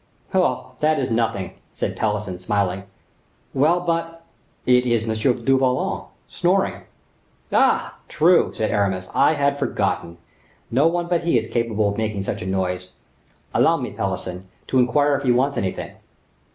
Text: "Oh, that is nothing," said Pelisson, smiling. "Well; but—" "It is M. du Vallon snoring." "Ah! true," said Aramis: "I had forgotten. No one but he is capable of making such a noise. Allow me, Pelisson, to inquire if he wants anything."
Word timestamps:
"Oh, 0.33 0.71
that 0.79 0.97
is 0.97 1.11
nothing," 1.11 1.51
said 1.75 1.95
Pelisson, 1.95 2.39
smiling. 2.39 2.85
"Well; 3.53 3.81
but—" 3.81 4.23
"It 4.65 4.87
is 4.87 5.03
M. 5.07 5.35
du 5.45 5.59
Vallon 5.59 6.05
snoring." 6.27 6.85
"Ah! 7.53 7.99
true," 8.07 8.51
said 8.51 8.71
Aramis: 8.71 9.11
"I 9.13 9.33
had 9.35 9.59
forgotten. 9.59 10.17
No 10.71 10.87
one 10.87 11.05
but 11.05 11.21
he 11.23 11.37
is 11.37 11.51
capable 11.53 11.87
of 11.89 11.97
making 11.99 12.23
such 12.23 12.41
a 12.41 12.47
noise. 12.47 12.89
Allow 13.53 13.77
me, 13.77 13.91
Pelisson, 13.91 14.47
to 14.69 14.79
inquire 14.79 15.13
if 15.17 15.21
he 15.23 15.31
wants 15.31 15.55
anything." 15.59 15.91